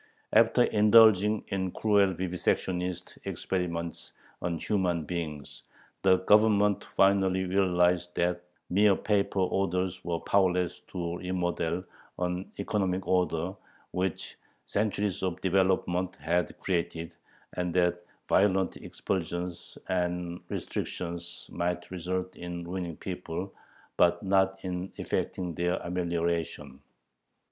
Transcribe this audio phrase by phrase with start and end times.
[0.33, 5.61] After indulging in cruel vivisectionist experiments on human beings,
[6.01, 8.41] the Government finally realized that
[8.71, 11.83] mere paper orders were powerless to remodel
[12.17, 13.53] an economic order,
[13.91, 17.13] which centuries of development had created,
[17.53, 23.53] and that violent expulsions and restrictions might result in ruining people,
[23.97, 26.81] but not in effecting their "amelioration."